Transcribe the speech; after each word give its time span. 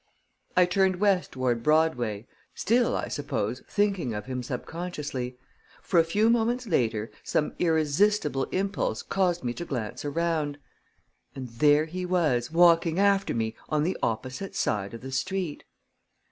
I 0.57 0.65
turned 0.65 0.95
west 0.95 1.33
toward 1.33 1.61
Broadway, 1.61 2.25
still, 2.55 2.95
I 2.95 3.07
suppose, 3.07 3.61
thinking 3.69 4.15
of 4.15 4.25
him 4.25 4.41
subconsciously: 4.41 5.37
for 5.83 5.99
a 5.99 6.03
few 6.03 6.27
moments 6.27 6.65
later, 6.65 7.11
some 7.23 7.53
irresistible 7.59 8.45
impulse 8.45 9.03
caused 9.03 9.43
me 9.43 9.53
to 9.53 9.63
glance 9.63 10.03
around. 10.03 10.57
And 11.35 11.49
there 11.49 11.85
he 11.85 12.03
was, 12.07 12.49
walking 12.49 12.97
after 12.97 13.35
me, 13.35 13.55
on 13.69 13.83
the 13.83 13.95
opposite 14.01 14.55
side 14.55 14.95
of 14.95 15.01
the 15.01 15.11
street! 15.11 15.65